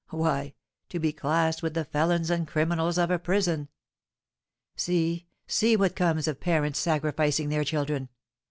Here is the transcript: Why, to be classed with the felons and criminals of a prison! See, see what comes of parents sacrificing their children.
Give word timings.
Why, 0.09 0.55
to 0.89 0.99
be 0.99 1.13
classed 1.13 1.61
with 1.61 1.75
the 1.75 1.85
felons 1.85 2.31
and 2.31 2.47
criminals 2.47 2.97
of 2.97 3.11
a 3.11 3.19
prison! 3.19 3.69
See, 4.75 5.27
see 5.45 5.75
what 5.75 5.95
comes 5.95 6.27
of 6.27 6.39
parents 6.39 6.79
sacrificing 6.79 7.49
their 7.49 7.63
children. 7.63 8.09